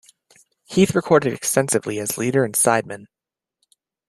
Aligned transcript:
Heath 0.65 0.95
recorded 0.95 1.31
extensively 1.31 1.99
as 1.99 2.17
leader 2.17 2.43
and 2.43 2.55
sideman. 2.55 3.05